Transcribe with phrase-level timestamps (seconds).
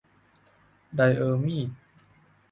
[0.95, 1.69] ไดออมีด